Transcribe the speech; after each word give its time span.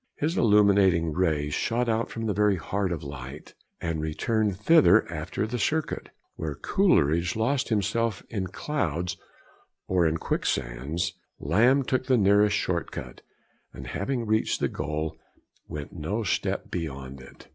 His 0.15 0.35
illuminating 0.35 1.13
rays 1.13 1.53
shot 1.53 1.87
out 1.87 2.09
from 2.09 2.25
the 2.25 2.33
very 2.33 2.55
heart 2.55 2.91
of 2.91 3.03
light, 3.03 3.53
and 3.79 4.01
returned 4.01 4.57
thither 4.57 5.07
after 5.13 5.45
the 5.45 5.59
circuit. 5.59 6.09
Where 6.37 6.55
Coleridge 6.55 7.35
lost 7.35 7.69
himself 7.69 8.23
in 8.27 8.47
clouds 8.47 9.17
or 9.87 10.07
in 10.07 10.17
quicksands, 10.17 11.13
Lamb 11.39 11.83
took 11.83 12.07
the 12.07 12.17
nearest 12.17 12.55
short 12.55 12.89
cut, 12.89 13.21
and, 13.73 13.85
having 13.85 14.25
reached 14.25 14.59
the 14.59 14.67
goal, 14.67 15.19
went 15.67 15.93
no 15.93 16.23
step 16.23 16.71
beyond 16.71 17.21
it. 17.21 17.47